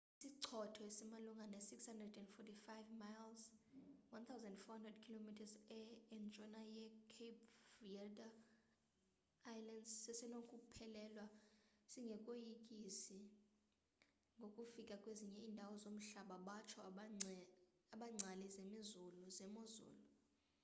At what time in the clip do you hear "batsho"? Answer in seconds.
16.47-16.79